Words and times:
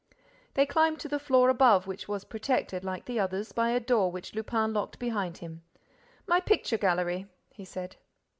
They 0.55 0.65
climbed 0.65 0.99
to 1.01 1.07
the 1.07 1.19
floor 1.19 1.49
above, 1.49 1.85
which 1.85 2.07
was 2.07 2.23
protected, 2.23 2.83
like 2.83 3.05
the 3.05 3.19
others, 3.19 3.51
by 3.51 3.69
a 3.69 3.79
door 3.79 4.11
which 4.11 4.33
Lupin 4.33 4.73
locked 4.73 4.97
behind 4.97 5.37
him. 5.37 5.61
"My 6.25 6.39
picture 6.39 6.79
gallery," 6.79 7.27
he 7.53 7.65
said. 7.65 7.97